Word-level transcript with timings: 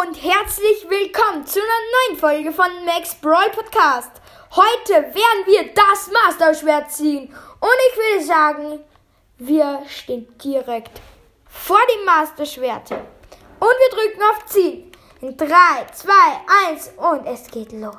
und 0.00 0.14
herzlich 0.22 0.88
willkommen 0.88 1.46
zu 1.46 1.60
einer 1.60 2.08
neuen 2.08 2.18
Folge 2.18 2.50
von 2.50 2.86
Max 2.86 3.14
Brawl 3.16 3.50
Podcast. 3.50 4.22
Heute 4.52 4.94
werden 4.94 5.44
wir 5.44 5.74
das 5.74 6.10
Master-Schwert 6.10 6.90
ziehen 6.90 7.24
und 7.60 7.76
ich 7.90 7.98
würde 7.98 8.24
sagen, 8.24 8.84
wir 9.36 9.82
stehen 9.86 10.26
direkt 10.38 10.98
vor 11.44 11.78
dem 11.94 12.06
Master-Schwert 12.06 12.90
und 12.90 13.00
wir 13.60 13.90
drücken 13.90 14.22
auf 14.22 14.46
Ziehen. 14.46 14.92
In 15.20 15.36
3, 15.36 15.46
2, 15.92 16.12
1 16.70 16.92
und 16.96 17.26
es 17.26 17.48
geht 17.48 17.72
los. 17.72 17.96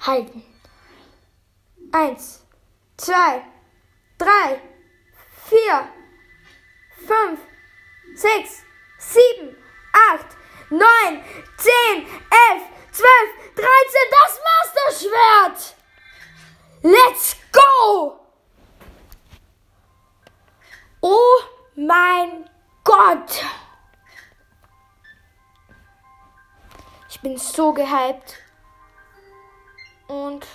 Halten. 0.00 0.44
1, 1.92 2.44
2, 2.98 3.42
3, 4.18 4.28
4, 5.48 5.58
5, 7.06 7.40
6, 8.14 8.62
7, 8.98 9.56
8, 9.92 10.26
9, 10.70 10.80
10, 11.56 11.72
11, 11.96 12.62
12, 12.92 13.08
13, 13.56 13.66
das 14.10 14.40
Master-Schwert! 14.48 15.76
Let's 16.82 17.36
go! 17.52 18.20
Oh 21.00 21.40
mein 21.74 22.48
Gott! 22.84 23.44
Ich 27.10 27.20
bin 27.22 27.36
so 27.36 27.74
gehypt. 27.74 28.38
Und 30.08 30.46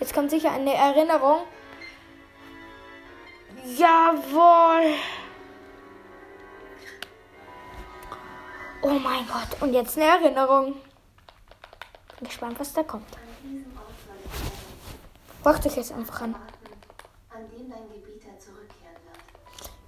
jetzt 0.00 0.12
kommt 0.12 0.30
sicher 0.30 0.50
eine 0.50 0.74
Erinnerung. 0.74 1.46
Jawohl. 3.64 4.96
Oh 8.82 8.90
mein 8.90 9.26
Gott. 9.26 9.60
Und 9.60 9.74
jetzt 9.74 9.96
eine 9.96 10.06
Erinnerung. 10.06 10.74
Bin 12.18 12.28
gespannt, 12.28 12.58
was 12.58 12.72
da 12.72 12.82
kommt. 12.82 13.06
Wacht 15.42 15.66
euch 15.66 15.76
jetzt 15.76 15.92
einfach 15.92 16.22
an. 16.22 16.34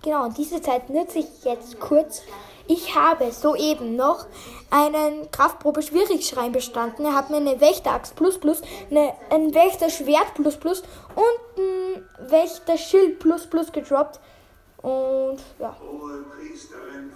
Genau, 0.02 0.30
diese 0.30 0.62
Zeit 0.62 0.88
nutze 0.88 1.18
ich 1.18 1.44
jetzt 1.44 1.78
kurz. 1.78 2.22
Ich 2.66 2.94
habe 2.94 3.32
soeben 3.32 3.96
noch 3.96 4.26
einen 4.70 5.30
Kraftprobe 5.30 5.82
Schwierigschrein 5.82 6.52
bestanden. 6.52 7.04
Er 7.04 7.14
hat 7.14 7.28
mir 7.28 7.36
eine 7.36 7.60
Wächteraxt 7.60 8.16
plus 8.16 8.38
plus, 8.38 8.62
eine, 8.90 9.12
ein 9.28 9.52
Wächterschwert 9.52 10.34
plus 10.34 10.56
plus 10.56 10.82
und 11.16 11.62
ein 11.62 12.30
Wächterschild 12.30 13.18
plus 13.18 13.46
plus 13.46 13.72
gedroppt. 13.72 14.20
Und 14.78 15.38
ja. 15.58 15.76
Hohe 15.80 16.22
Priesterin 16.22 17.12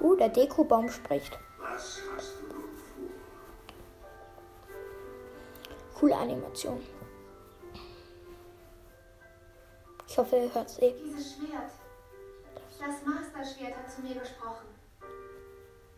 Uh, 0.00 0.14
der 0.16 0.28
Dekobaum 0.28 0.88
spricht. 0.88 1.38
was 1.58 2.00
hast 2.14 2.34
du 2.40 2.46
nun 2.54 2.68
vor? 2.76 3.10
Coole 5.98 6.16
Animation. 6.16 6.80
Ich 10.06 10.16
hoffe, 10.16 10.36
ihr 10.36 10.54
hört 10.54 10.68
es 10.68 10.78
eh. 10.78 10.94
Dieses 11.04 11.34
Schwert, 11.34 11.70
das 12.78 13.04
Master-Schwert 13.04 13.76
hat 13.76 13.90
zu 13.90 14.00
mir 14.02 14.14
gesprochen. 14.14 14.66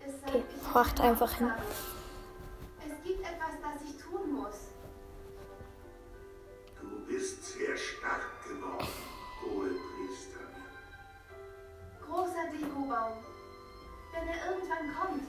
Es 0.04 0.20
sagt, 0.20 0.34
Okay, 0.34 0.44
eine 0.74 1.00
einfach 1.10 1.32
hin. 1.34 1.52
Es 2.78 3.04
gibt 3.06 3.20
etwas, 3.20 3.54
das 3.62 3.82
ich 3.88 3.96
tun 4.02 4.32
muss. 4.32 4.56
Du 6.80 7.06
bist 7.06 7.44
sehr 7.44 7.76
stark 7.76 8.42
geworden, 8.44 8.88
hohe 9.42 9.68
Priesterin. 9.68 10.64
Großer 12.06 12.46
Dekobaum. 12.50 13.12
Wenn 14.20 14.28
er 14.28 14.50
irgendwann 14.50 14.94
kommt, 14.94 15.22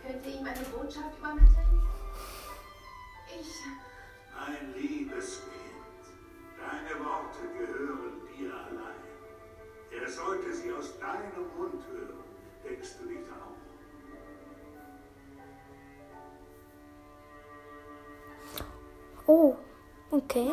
könnt 0.00 0.24
ihr 0.24 0.34
ihm 0.40 0.46
eine 0.46 0.64
Botschaft 0.66 1.18
übermitteln? 1.18 1.82
Ich. 3.28 3.64
Mein 4.32 4.72
liebes 4.74 5.40
Kind, 5.40 6.04
deine 6.56 7.04
Worte 7.04 7.48
gehören 7.58 8.20
dir 8.28 8.54
allein. 8.54 9.02
Er 9.90 10.08
sollte 10.08 10.54
sie 10.54 10.72
aus 10.72 10.96
deinem 11.00 11.48
Mund 11.56 11.82
hören. 11.90 12.22
Denkst 12.62 12.98
du 13.00 13.06
nicht 13.06 13.28
auch? 13.32 13.56
Oh, 19.26 19.56
okay. 20.12 20.52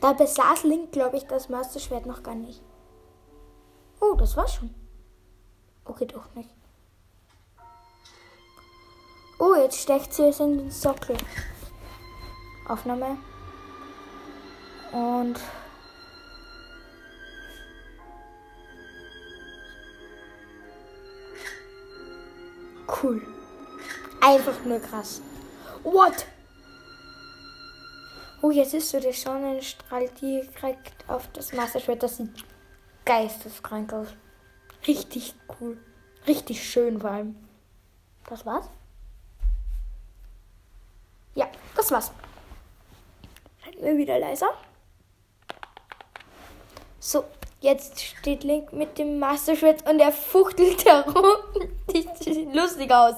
Da 0.00 0.12
besaß 0.12 0.64
Link, 0.64 0.90
glaube 0.90 1.18
ich, 1.18 1.24
das 1.24 1.48
Master-Schwert 1.48 2.06
noch 2.06 2.24
gar 2.24 2.34
nicht. 2.34 2.62
Oh, 4.00 4.14
das 4.14 4.36
war's 4.36 4.54
schon. 4.54 4.74
Okay, 5.88 6.04
doch 6.04 6.34
nicht. 6.34 6.50
Oh, 9.38 9.54
jetzt 9.54 9.80
steckt 9.80 10.12
sie 10.12 10.24
es 10.24 10.38
in 10.38 10.58
den 10.58 10.70
Sockel. 10.70 11.16
Aufnahme. 12.68 13.16
Und. 14.92 15.40
Cool. 23.02 23.22
Einfach 24.20 24.64
nur 24.64 24.80
krass. 24.80 25.22
What? 25.84 26.26
Oh, 28.42 28.50
jetzt 28.50 28.74
ist 28.74 28.90
so 28.90 29.00
der 29.00 29.14
Sonnenstrahl 29.14 30.10
direkt 30.20 31.08
auf 31.08 31.28
das 31.32 31.52
Masterschwert. 31.54 32.02
Das 32.02 32.18
sieht 32.18 32.44
geisteskrank 33.04 33.92
aus. 33.94 34.08
Richtig 34.88 35.34
cool. 35.60 35.76
Richtig 36.26 36.66
schön 36.66 36.98
vor 36.98 37.10
allem. 37.10 37.36
Das 38.26 38.46
war's? 38.46 38.70
Ja, 41.34 41.46
das 41.76 41.90
war's. 41.90 42.10
Schalten 43.62 43.84
wir 43.84 43.98
wieder 43.98 44.18
leiser. 44.18 44.48
So, 46.98 47.24
jetzt 47.60 48.00
steht 48.00 48.44
Link 48.44 48.72
mit 48.72 48.96
dem 48.96 49.18
Masterschwert 49.18 49.88
und 49.88 50.00
er 50.00 50.10
fuchtelt 50.10 50.84
herum. 50.86 51.68
Das 51.86 52.20
sieht 52.20 52.54
lustig 52.54 52.90
aus. 52.90 53.16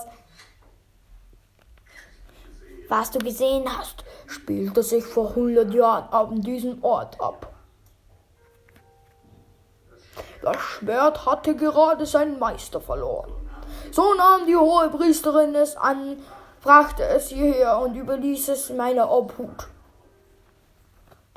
Was 2.88 3.12
du 3.12 3.20
gesehen 3.20 3.64
hast, 3.78 4.04
spielte 4.26 4.82
sich 4.82 5.04
vor 5.04 5.30
100 5.30 5.72
Jahren 5.72 6.12
an 6.12 6.40
diesem 6.40 6.82
Ort 6.82 7.20
ab. 7.20 7.49
Das 10.52 10.60
Schwert 10.60 11.26
hatte 11.26 11.54
gerade 11.54 12.06
seinen 12.06 12.40
Meister 12.40 12.80
verloren. 12.80 13.30
So 13.92 14.14
nahm 14.14 14.46
die 14.46 14.56
hohe 14.56 14.88
Priesterin 14.88 15.54
es 15.54 15.76
an, 15.76 16.16
brachte 16.60 17.04
es 17.04 17.28
hierher 17.28 17.78
und 17.78 17.94
überließ 17.94 18.48
es 18.48 18.70
meiner 18.70 19.08
Obhut. 19.12 19.68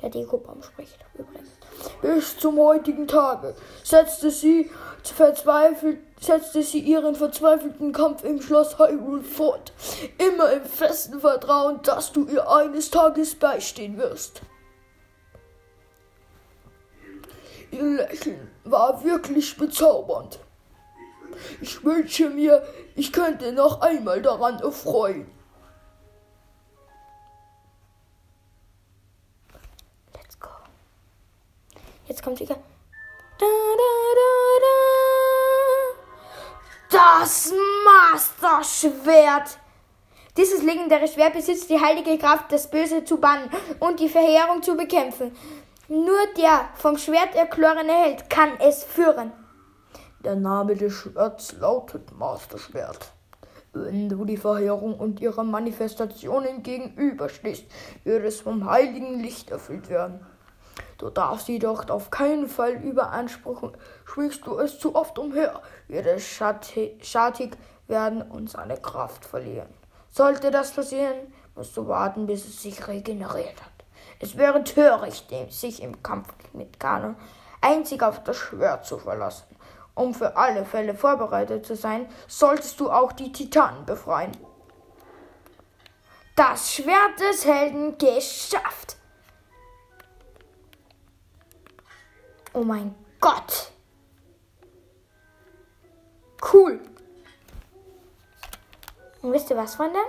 Der 0.01 0.09
Dekobaum 0.09 0.63
spricht 0.63 0.97
übrigens. 1.13 1.49
Bis 2.01 2.39
zum 2.39 2.57
heutigen 2.57 3.07
Tage 3.07 3.53
setzte 3.83 4.31
sie 4.31 4.71
verzweifelt, 5.03 5.99
setzte 6.19 6.63
sie 6.63 6.79
ihren 6.79 7.13
verzweifelten 7.13 7.91
Kampf 7.91 8.23
im 8.23 8.41
Schloss 8.41 8.79
Hyrule 8.79 9.21
fort, 9.21 9.73
immer 10.17 10.51
im 10.53 10.65
festen 10.65 11.19
Vertrauen, 11.19 11.83
dass 11.83 12.11
du 12.11 12.25
ihr 12.25 12.49
eines 12.49 12.89
Tages 12.89 13.35
beistehen 13.35 13.97
wirst. 13.99 14.41
Ihr 17.73 17.83
Lächeln 17.83 18.51
war 18.65 19.03
wirklich 19.03 19.57
bezaubernd. 19.57 20.39
Ich 21.59 21.83
wünsche 21.83 22.29
mir, 22.29 22.61
ich 22.95 23.11
könnte 23.11 23.51
noch 23.51 23.81
einmal 23.81 24.21
daran 24.21 24.59
erfreuen. 24.59 25.25
Let's 30.13 30.39
go. 30.39 30.49
Jetzt 32.05 32.21
kommt 32.21 32.39
wieder. 32.39 32.55
Da, 33.39 33.45
da, 33.79 33.93
da, 34.19 34.29
da. 36.91 37.23
Das 37.23 37.51
Master-Schwert. 38.13 39.57
Dieses 40.37 40.61
legendäre 40.61 41.07
Schwert 41.07 41.33
besitzt 41.33 41.71
die 41.71 41.79
heilige 41.79 42.19
Kraft, 42.19 42.51
das 42.51 42.69
Böse 42.69 43.03
zu 43.03 43.17
bannen 43.17 43.49
und 43.79 43.99
die 43.99 44.09
Verheerung 44.09 44.61
zu 44.61 44.77
bekämpfen. 44.77 45.35
Nur 45.93 46.25
der 46.35 46.69
vom 46.73 46.97
Schwert 46.97 47.35
erklorene 47.35 47.93
Held 47.93 48.27
kann 48.27 48.59
es 48.59 48.83
führen. 48.83 49.31
Der 50.23 50.35
Name 50.35 50.75
des 50.75 50.91
Schwerts 50.91 51.51
lautet 51.59 52.11
Masterschwert. 52.17 53.11
Wenn 53.73 54.09
du 54.09 54.25
die 54.25 54.37
Verheerung 54.37 54.99
und 54.99 55.21
ihrer 55.21 55.43
Manifestationen 55.43 56.63
gegenüberstehst, 56.63 57.65
wird 58.05 58.25
es 58.25 58.41
vom 58.41 58.67
heiligen 58.67 59.19
Licht 59.19 59.51
erfüllt 59.51 59.87
werden. 59.87 60.25
Du 60.97 61.11
darfst 61.11 61.47
jedoch 61.47 61.87
auf 61.89 62.09
keinen 62.09 62.47
Fall 62.47 62.73
überanspruchen. 62.73 63.77
Schwingst 64.05 64.47
du 64.47 64.57
es 64.57 64.79
zu 64.79 64.95
oft 64.95 65.19
umher, 65.19 65.61
wird 65.87 66.07
es 66.07 66.23
schatti- 66.23 66.97
schattig 67.03 67.55
werden 67.85 68.23
und 68.23 68.49
seine 68.49 68.77
Kraft 68.77 69.25
verlieren. 69.25 69.69
Sollte 70.09 70.49
das 70.49 70.71
passieren, 70.71 71.31
musst 71.53 71.77
du 71.77 71.87
warten, 71.87 72.25
bis 72.25 72.47
es 72.47 72.63
sich 72.63 72.87
regeneriert 72.87 73.61
hat. 73.61 73.72
Es 74.19 74.37
wäre 74.37 74.63
töricht, 74.63 75.33
sich 75.49 75.81
im 75.81 76.01
Kampf 76.03 76.29
mit 76.53 76.79
Kanon 76.79 77.15
einzig 77.61 78.03
auf 78.03 78.23
das 78.23 78.37
Schwert 78.37 78.85
zu 78.85 78.97
verlassen 78.97 79.45
Um 79.95 80.13
für 80.13 80.35
alle 80.37 80.65
Fälle 80.65 80.95
vorbereitet 80.95 81.65
zu 81.65 81.75
sein, 81.75 82.07
solltest 82.27 82.79
du 82.79 82.89
auch 82.89 83.11
die 83.11 83.31
Titanen 83.31 83.85
befreien. 83.85 84.31
Das 86.35 86.73
Schwert 86.73 87.19
des 87.19 87.45
Helden 87.45 87.97
geschafft. 87.97 88.97
Oh 92.53 92.63
mein 92.63 92.95
Gott. 93.19 93.71
Cool. 96.51 96.79
Und 99.21 99.31
wisst 99.31 99.49
ihr 99.49 99.57
was, 99.57 99.75
Freunde? 99.75 99.99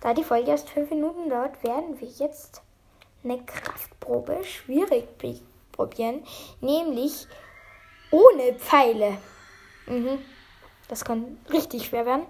Da 0.00 0.12
die 0.12 0.24
Folge 0.24 0.50
erst 0.50 0.68
fünf 0.68 0.90
Minuten 0.90 1.30
dauert, 1.30 1.62
werden 1.62 2.00
wir 2.00 2.08
jetzt 2.08 2.62
eine 3.24 3.42
Kraftprobe 3.44 4.44
schwierig 4.44 5.08
probieren. 5.72 6.24
Nämlich 6.60 7.26
ohne 8.10 8.54
Pfeile. 8.54 9.18
Mhm. 9.86 10.18
Das 10.88 11.04
kann 11.04 11.38
richtig 11.52 11.86
schwer 11.86 12.06
werden. 12.06 12.26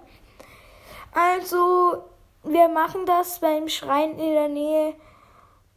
Also, 1.11 2.03
wir 2.43 2.67
machen 2.67 3.05
das 3.05 3.39
beim 3.39 3.69
Schrein 3.69 4.17
in 4.17 4.33
der 4.33 4.49
Nähe 4.49 4.95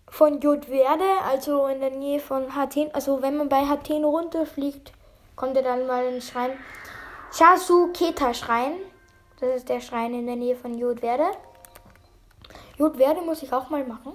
von 0.08 0.40
Jodverde, 0.40 1.04
also 1.24 1.66
in 1.66 1.80
der 1.80 1.90
Nähe 1.90 2.20
von 2.20 2.54
Hathen. 2.54 2.92
Also, 2.94 3.22
wenn 3.22 3.36
man 3.36 3.48
bei 3.48 3.66
Hathen 3.66 4.04
runterfliegt, 4.04 4.92
kommt 5.36 5.56
ihr 5.56 5.62
dann 5.62 5.86
mal 5.86 6.06
in 6.06 6.20
Schrein. 6.20 6.52
Chasu 7.32 7.92
Keta 7.92 8.32
Schrein. 8.32 8.72
Das 9.40 9.56
ist 9.56 9.68
der 9.68 9.80
Schrein 9.80 10.14
in 10.14 10.26
der 10.26 10.36
Nähe 10.36 10.56
von 10.56 10.76
Jodverde. 10.76 11.30
Jodverde 12.76 13.20
muss 13.20 13.42
ich 13.42 13.52
auch 13.52 13.70
mal 13.70 13.84
machen. 13.84 14.14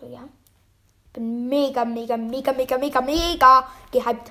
So, 0.00 0.06
ja. 0.06 0.28
Bin 1.12 1.48
mega, 1.48 1.84
mega, 1.84 2.16
mega, 2.16 2.52
mega, 2.52 2.78
mega, 2.78 3.00
mega 3.00 3.68
gehypt. 3.90 4.30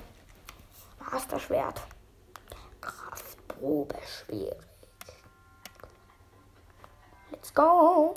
Master-Schwert. 0.99 1.81
Kraftprobe 2.81 3.95
schwierig. 4.05 4.57
Let's 7.31 7.53
go. 7.53 8.13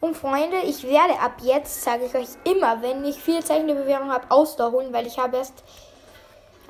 Und 0.00 0.16
Freunde, 0.16 0.58
ich 0.58 0.84
werde 0.84 1.18
ab 1.18 1.38
jetzt, 1.42 1.82
sage 1.82 2.04
ich 2.04 2.14
euch 2.14 2.28
immer, 2.44 2.80
wenn 2.82 3.04
ich 3.04 3.20
vier 3.20 3.44
Zeichen 3.44 3.66
der 3.66 3.74
Bewährung 3.74 4.12
habe, 4.12 4.30
Ausdauer 4.30 4.72
holen, 4.72 4.92
weil 4.92 5.06
ich 5.08 5.18
habe 5.18 5.36
erst 5.36 5.64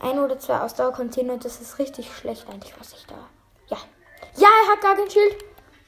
ein 0.00 0.18
oder 0.18 0.38
zwei 0.38 0.60
Ausdauer-Container 0.60 1.36
das 1.36 1.60
ist 1.60 1.78
richtig 1.78 2.10
schlecht 2.14 2.48
eigentlich, 2.48 2.72
was 2.78 2.94
ich 2.94 3.06
da. 3.06 3.28
Ja. 3.66 3.76
Ja, 4.36 4.48
er 4.64 4.72
hat 4.72 4.80
gar 4.80 4.96
kein 4.96 5.10
Schild. 5.10 5.36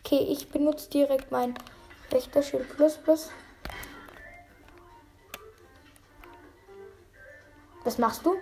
Okay, 0.04 0.26
ich 0.30 0.48
benutze 0.48 0.90
direkt 0.90 1.30
mein 1.30 1.54
Wächterschild 2.10 2.68
Plus 2.76 2.96
Plus. 2.96 3.30
Was 7.84 7.98
machst 7.98 8.24
du? 8.26 8.36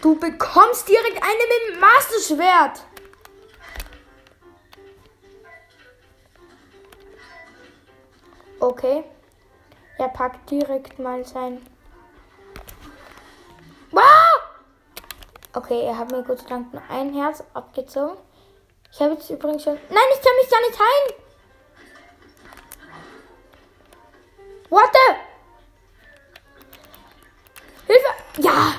Du 0.00 0.18
bekommst 0.18 0.88
direkt 0.88 1.22
eine 1.22 1.32
mit 1.32 1.74
dem 1.74 1.80
Master-Schwert. 1.80 2.84
Okay. 8.58 9.04
Er 9.98 10.08
packt 10.08 10.50
direkt 10.50 10.98
mal 10.98 11.24
sein. 11.24 11.64
Wow! 13.90 14.02
Okay, 15.52 15.82
er 15.84 15.98
hat 15.98 16.10
mir 16.10 16.22
Gott 16.22 16.40
sei 16.40 16.48
Dank 16.48 16.72
nur 16.72 16.82
ein 16.88 17.12
Herz 17.12 17.44
abgezogen. 17.54 18.16
Ich 18.92 19.00
habe 19.00 19.14
jetzt 19.14 19.30
übrigens 19.30 19.62
schon. 19.64 19.78
Nein, 19.88 20.04
ich 20.12 20.20
kann 20.20 20.36
mich 20.36 20.48
da 20.48 20.60
nicht 20.60 20.78
heilen! 20.78 21.14
What 24.68 24.90
the? 24.92 25.14
Hilfe! 27.86 28.14
Ja! 28.38 28.74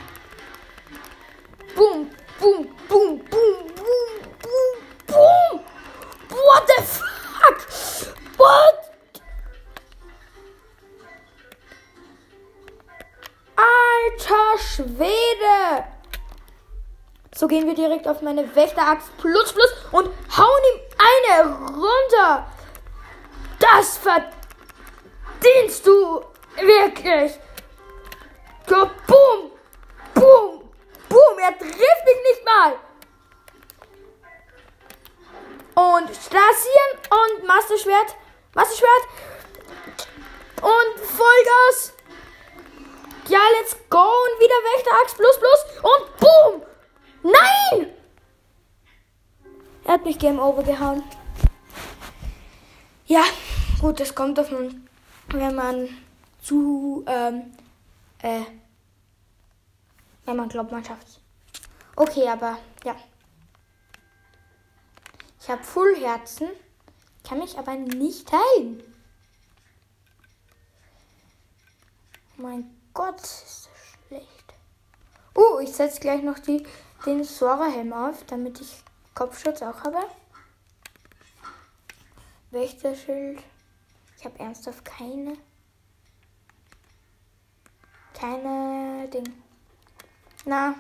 Boom, 1.75 2.11
boom, 2.39 2.67
boom, 2.87 3.17
boom, 3.25 3.65
boom, 3.75 4.13
boom, 4.39 4.77
boom! 5.07 5.59
What 6.29 6.67
the 6.67 6.83
fuck? 6.83 7.57
What? 8.37 8.91
Alter 13.55 14.59
Schwede! 14.59 15.32
So 17.43 17.47
gehen 17.49 17.67
wir 17.67 17.75
direkt 17.75 18.07
auf 18.07 18.21
meine 18.21 18.55
Wächteraxt 18.55 19.17
plus 19.17 19.51
plus 19.51 19.69
und 19.91 20.09
hauen 20.37 20.61
ihm 20.73 20.79
eine 20.97 21.53
runter. 21.75 22.47
Das 23.59 23.97
verdienst 23.97 25.85
du 25.85 26.23
wirklich. 26.55 27.37
Boom, 28.65 29.51
boom, 30.13 30.71
boom. 31.09 31.39
Er 31.39 31.59
trifft 31.59 32.05
mich 32.05 32.21
nicht 32.31 32.45
mal. 32.45 32.75
Und 35.75 36.15
Stasieren 36.15 36.97
und 37.09 37.45
Masterschwert. 37.45 38.15
Masterschwert. 38.53 39.03
Und 40.61 40.97
Vollgas. 40.97 41.91
Ja, 43.27 43.41
let's 43.59 43.75
go. 43.89 43.99
Und 43.99 44.39
wieder 44.39 44.55
Wächteraxt 44.77 45.17
plus 45.17 45.37
plus. 45.37 45.65
Und 45.81 46.17
boom. 46.19 46.72
Nein! 47.23 47.87
Er 49.85 49.93
hat 49.93 50.05
mich 50.05 50.19
Game 50.19 50.39
Over 50.39 50.63
gehauen. 50.63 51.03
Ja, 53.05 53.23
gut, 53.79 53.99
das 53.99 54.13
kommt 54.13 54.37
davon, 54.37 54.87
wenn 55.29 55.55
man 55.55 55.89
zu, 56.41 57.03
ähm, 57.07 57.53
äh, 58.19 58.41
wenn 60.25 60.37
man 60.37 60.49
glaubt, 60.49 60.71
man 60.71 60.83
schafft's. 60.83 61.19
Okay, 61.95 62.27
aber, 62.27 62.57
ja. 62.83 62.95
Ich 65.39 65.49
habe 65.49 65.63
Full 65.63 65.95
Herzen, 65.97 66.49
kann 67.23 67.39
mich 67.39 67.57
aber 67.57 67.75
nicht 67.75 68.31
heilen. 68.31 68.83
Mein 72.37 72.69
Gott, 72.93 73.19
ist 73.21 73.69
das 73.71 74.07
schlecht. 74.07 74.53
Uh, 75.35 75.59
ich 75.59 75.71
setze 75.73 75.99
gleich 75.99 76.23
noch 76.23 76.39
die 76.39 76.65
den 77.05 77.23
Sora-Helm 77.23 77.93
auf, 77.93 78.23
damit 78.25 78.61
ich 78.61 78.83
Kopfschutz 79.13 79.61
auch 79.61 79.83
habe. 79.83 80.05
Wächterschild. 82.51 83.41
Ich 84.17 84.25
habe 84.25 84.39
ernsthaft 84.39 84.85
keine. 84.85 85.37
Keine 88.13 89.07
Ding. 89.09 89.33
Na. 90.45 90.75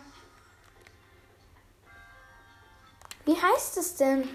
Wie 3.25 3.35
heißt 3.41 3.77
es 3.77 3.95
denn? 3.95 4.29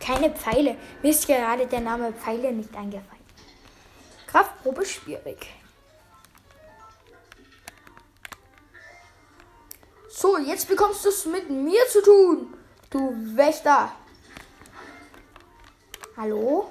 Keine 0.00 0.30
Pfeile. 0.30 0.76
Mir 1.02 1.10
ist 1.10 1.26
gerade 1.26 1.66
der 1.66 1.80
Name 1.80 2.12
Pfeile 2.12 2.52
nicht 2.52 2.74
eingefallen. 2.74 3.20
Kraftprobe 4.26 4.84
schwierig. 4.86 5.59
So, 10.20 10.36
jetzt 10.36 10.68
bekommst 10.68 11.02
du 11.02 11.08
es 11.08 11.24
mit 11.24 11.48
mir 11.48 11.88
zu 11.88 12.02
tun, 12.02 12.52
du 12.90 13.14
Wächter. 13.34 13.90
Hallo? 16.14 16.70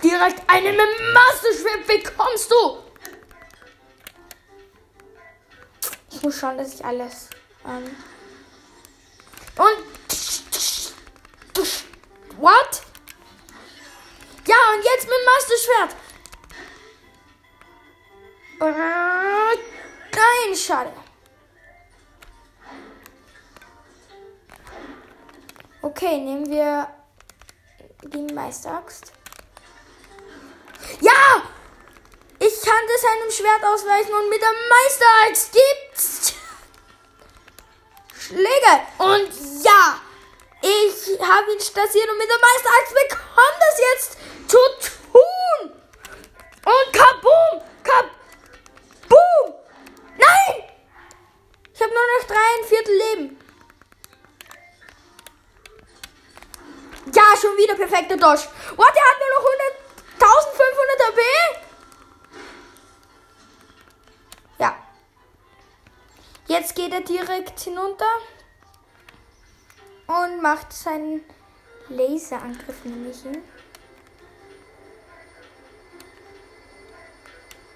Direkt 0.00 0.48
eine 0.48 0.70
mit 0.70 0.88
Masterschwert 1.12 1.86
bekommst 1.88 2.52
du. 2.52 2.78
Ich 6.12 6.22
muss 6.22 6.38
schauen, 6.38 6.56
dass 6.56 6.74
ich 6.74 6.84
alles. 6.84 7.30
Ähm 7.66 7.96
und. 9.56 9.78
What? 12.38 12.82
Ja, 14.46 14.56
und 14.72 14.84
jetzt 14.84 15.08
mit 15.08 15.18
Masterschwert. 15.26 16.01
Nein, 18.62 20.54
schade. 20.54 20.92
Okay, 25.80 26.18
nehmen 26.18 26.48
wir 26.48 26.86
die 28.04 28.32
Meisteraxt. 28.32 29.12
Ja! 31.00 31.42
Ich 32.38 32.60
kann 32.62 32.86
das 32.88 33.04
einem 33.04 33.30
Schwert 33.30 33.64
ausweichen 33.64 34.12
und 34.14 34.28
mit 34.28 34.40
der 34.40 34.52
Meisteraxt 34.68 35.52
gibt's 35.52 36.34
Schläge. 38.16 38.82
Und 38.98 39.30
ja, 39.64 40.00
ich 40.60 41.20
habe 41.20 41.52
ihn 41.52 41.60
stasiert 41.60 42.08
und 42.10 42.18
mit 42.18 42.28
der 42.28 42.38
Meisteraxt 42.38 42.94
bekommt 43.08 43.60
das 43.60 43.78
jetzt 43.78 44.18
zu 44.48 44.58
tun. 45.12 45.72
Und 46.64 46.92
kaboom, 46.92 47.71
Viertel 52.82 52.98
Leben. 52.98 53.38
Ja, 57.14 57.22
schon 57.40 57.56
wieder 57.56 57.74
perfekter 57.74 58.14
gedodged. 58.14 58.48
What, 58.76 58.94
der 58.94 59.02
hat 59.02 59.18
nur 59.20 59.30
noch 59.36 59.44
100, 59.44 59.74
1500 60.20 61.00
AP? 61.08 61.20
Ja. 64.58 64.76
Jetzt 66.46 66.74
geht 66.74 66.92
er 66.92 67.02
direkt 67.02 67.60
hinunter 67.60 68.10
und 70.06 70.42
macht 70.42 70.72
seinen 70.72 71.24
Laserangriff 71.88 72.84
nämlich 72.84 73.20
hin. 73.22 73.42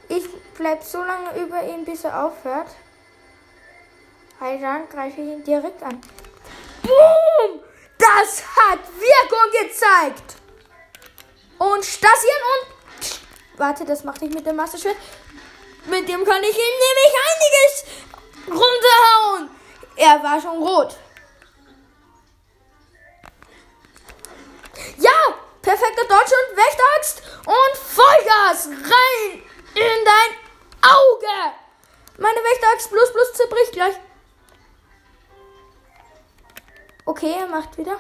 Ich 0.08 0.28
bleib 0.54 0.82
so 0.82 1.02
lange 1.02 1.38
über 1.42 1.62
ihn, 1.64 1.84
bis 1.84 2.04
er 2.04 2.24
aufhört. 2.24 2.68
Weil 4.38 4.60
dann 4.60 4.88
greife 4.88 5.20
ich 5.20 5.28
ihn 5.28 5.44
direkt 5.44 5.82
an. 5.82 6.00
Boom! 6.82 7.60
Das 7.98 8.42
hat 8.44 8.80
Wirkung 8.98 9.68
gezeigt! 9.68 10.36
Und 11.58 11.84
Stasieren 11.84 12.42
und... 12.54 13.20
Warte, 13.58 13.84
das 13.86 14.04
macht 14.04 14.20
nicht 14.20 14.34
mit 14.34 14.44
dem 14.44 14.56
Masterschwert. 14.56 14.96
Mit 15.86 16.08
dem 16.08 16.24
kann 16.24 16.42
ich 16.42 16.56
ihm 16.56 16.76
nämlich 16.86 17.12
einiges 17.28 17.84
runterhauen. 18.48 19.50
Er 19.96 20.22
war 20.22 20.40
schon 20.40 20.62
rot. 20.62 20.94
Ja, 24.98 25.10
perfekter 25.62 26.02
Dodge 26.02 26.34
und 26.50 26.56
Wächteraxt 26.56 27.22
und 27.46 27.76
Vollgas 27.78 28.68
rein 28.68 29.42
in 29.74 30.04
dein 30.04 30.90
Auge. 30.90 31.54
Meine 32.18 32.38
Wächteraxt 32.38 32.90
plus 32.90 33.12
plus 33.12 33.32
zerbricht 33.32 33.72
gleich. 33.72 33.94
Okay, 37.06 37.34
er 37.38 37.46
macht 37.46 37.78
wieder. 37.78 37.98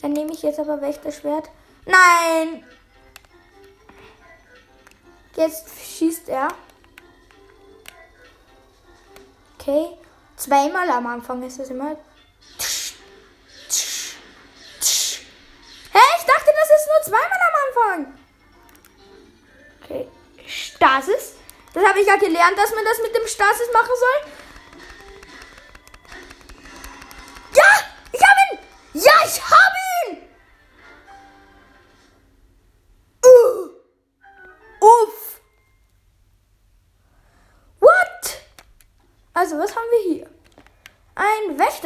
Dann 0.00 0.12
nehme 0.12 0.32
ich 0.32 0.42
jetzt 0.42 0.58
aber 0.58 0.80
Wächterschwert. 0.80 1.50
Nein! 1.84 2.64
Jetzt 5.36 5.68
schießt 5.78 6.30
er. 6.30 6.48
Okay. 9.58 9.90
Zweimal 10.36 10.88
am 10.90 11.06
Anfang 11.06 11.42
ist 11.42 11.58
es 11.60 11.68
immer. 11.68 11.90
Hä? 11.90 11.96
Ich 16.18 16.24
dachte, 16.24 16.50
das 16.56 16.70
ist 16.80 16.88
nur 16.88 17.02
zweimal 17.04 17.40
am 17.48 17.54
Anfang. 17.66 18.18
Okay. 19.82 20.08
Stasis. 20.46 21.34
Das 21.74 21.84
habe 21.84 22.00
ich 22.00 22.06
ja 22.06 22.16
gelernt, 22.16 22.56
dass 22.56 22.74
man 22.74 22.84
das 22.84 22.98
mit 23.02 23.14
dem 23.14 23.26
Stasis 23.26 23.68
machen 23.72 23.94
soll. 23.98 24.32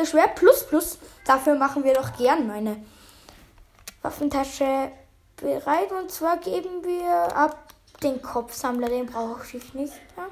Ein 0.03 0.07
Wächterschwert 0.07 0.35
plus 0.35 0.67
plus. 0.67 0.99
Dafür 1.25 1.55
machen 1.55 1.85
wir 1.85 1.95
doch 1.95 2.17
gern 2.17 2.49
meine 2.49 2.85
Waffentasche 4.03 4.91
bereit. 5.37 5.93
Und 5.93 6.11
zwar 6.11 6.39
geben 6.39 6.83
wir 6.83 7.37
ab 7.37 7.73
den 8.03 8.21
Kopfsammler, 8.21 8.89
den 8.89 9.07
brauche 9.07 9.57
ich 9.57 9.75
nicht. 9.75 9.93
Ja. 10.17 10.27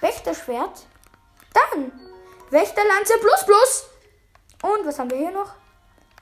Wächterschwert. 0.00 0.86
Dann 1.52 1.92
Wächterlanze 2.48 3.12
plus 3.20 3.44
plus. 3.44 3.84
Und 4.62 4.86
was 4.86 4.98
haben 4.98 5.10
wir 5.10 5.18
hier 5.18 5.30
noch? 5.30 5.52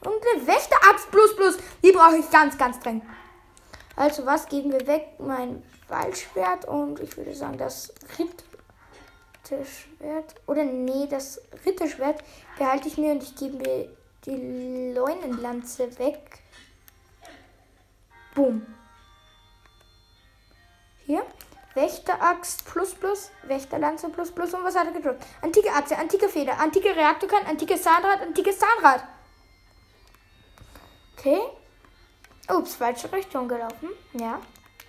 Und 0.05 0.21
eine 0.35 0.45
Wächteraxt 0.45 1.13
plus 1.13 1.37
plus. 1.37 1.59
Die 1.85 1.93
brauche 1.93 2.17
ich 2.17 2.29
ganz, 2.29 2.59
ganz 2.59 2.81
dringend. 2.81 3.05
Also 3.95 4.27
was 4.27 4.49
geben 4.49 4.73
wir 4.73 4.85
weg? 4.89 5.11
Mein 5.19 5.63
Waldschwert 5.87 6.65
und 6.65 6.99
ich 6.99 7.17
würde 7.17 7.37
sagen 7.37 7.57
das 7.57 7.95
Ritterschwert. 9.51 10.35
Oder 10.47 10.65
nee, 10.65 11.07
das 11.09 11.41
Ritterschwert 11.65 12.23
behalte 12.59 12.89
ich 12.89 12.97
mir 12.97 13.13
und 13.13 13.23
ich 13.23 13.35
gebe 13.37 13.57
mir 13.57 13.89
die 14.25 14.93
Leunenlanze 14.95 15.99
weg. 15.99 16.41
Boom. 18.35 18.67
Hier. 21.07 21.25
Wächteraxt 21.75 22.65
plus 22.65 22.95
plus, 22.95 23.31
Wächterlanze 23.45 24.09
plus 24.09 24.33
plus 24.33 24.53
und 24.55 24.65
was 24.65 24.75
hat 24.75 24.89
er 24.89 24.93
gedrückt? 24.93 25.25
Antike 25.41 25.73
Achse, 25.73 25.97
antike 25.97 26.29
Feder, 26.29 26.59
antike 26.59 26.97
Reaktorkern, 26.97 27.47
antikes 27.47 27.83
Zahnrad, 27.83 28.21
antikes 28.21 28.59
Zahnrad. 28.59 29.05
Okay. 31.17 31.41
Ups, 32.49 32.75
falsche 32.75 33.13
Richtung 33.13 33.47
gelaufen. 33.47 33.91
Ja. 34.15 34.41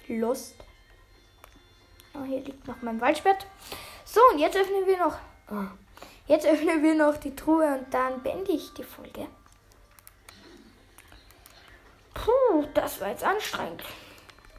Lust. 0.07 0.55
Oh, 2.15 2.23
hier 2.23 2.39
liegt 2.41 2.67
noch 2.67 2.81
mein 2.81 2.99
Waldschwert. 2.99 3.45
So, 4.13 4.19
und 4.33 4.39
jetzt 4.39 4.57
öffnen 4.57 4.85
wir 4.85 4.97
noch. 4.97 5.17
Oh. 5.49 5.67
Jetzt 6.27 6.45
öffnen 6.45 6.83
wir 6.83 6.95
noch 6.95 7.15
die 7.15 7.33
Truhe 7.33 7.77
und 7.77 7.93
dann 7.93 8.21
beende 8.21 8.51
ich 8.51 8.73
die 8.73 8.83
Folge. 8.83 9.29
Puh, 12.13 12.65
das 12.73 12.99
war 12.99 13.07
jetzt 13.07 13.23
anstrengend. 13.23 13.81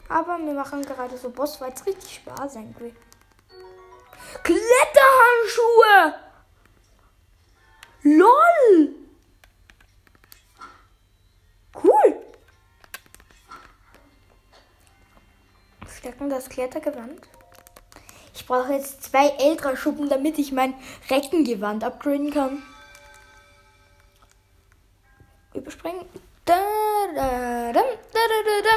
Aber 0.09 0.39
wir 0.39 0.55
machen 0.55 0.81
gerade 0.81 1.19
so 1.19 1.29
Boss, 1.29 1.61
weil 1.61 1.71
es 1.71 1.85
richtig 1.85 2.15
Spaß 2.15 2.55
sein 2.55 2.75
will. 2.79 2.97
Kletterhandschuhe! 4.43 6.15
LOL! 8.05 8.95
Cool! 11.75 12.27
Stärken 15.99 16.31
das 16.31 16.49
Klettergewand. 16.49 17.32
Ich 18.35 18.47
brauche 18.47 18.73
jetzt 18.73 19.05
zwei 19.05 19.29
Eltra-Schuppen, 19.29 20.09
damit 20.09 20.39
ich 20.39 20.53
mein 20.53 20.75
Reckengewand 21.11 21.85
upgraden 21.85 22.33
kann. 22.33 22.63
Überspringen. 25.55 26.07
Da, 26.45 26.59
da, 27.15 27.73
dam, 27.73 27.85
da, 28.13 28.21
da, 28.29 28.63
da. 28.65 28.71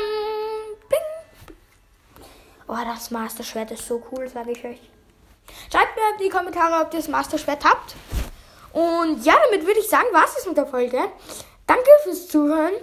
Oh, 2.67 2.77
das 2.83 3.11
Master-Schwert 3.11 3.71
ist 3.71 3.87
so 3.87 4.03
cool, 4.11 4.27
sage 4.27 4.51
ich 4.51 4.65
euch. 4.65 4.81
Schreibt 5.71 5.95
mir 5.95 6.17
in 6.17 6.25
die 6.25 6.29
Kommentare, 6.29 6.81
ob 6.81 6.93
ihr 6.93 6.99
das 6.99 7.07
Master-Schwert 7.07 7.63
habt. 7.63 7.95
Und 8.73 9.23
ja, 9.23 9.35
damit 9.45 9.65
würde 9.65 9.79
ich 9.79 9.87
sagen, 9.87 10.07
war 10.11 10.25
es 10.25 10.45
mit 10.45 10.57
der 10.57 10.65
Folge. 10.65 10.99
Danke 11.67 11.89
fürs 12.03 12.27
Zuhören. 12.27 12.73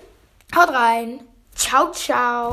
Haut 0.56 0.70
rein. 0.70 1.26
Ciao, 1.54 1.90
ciao. 1.90 2.50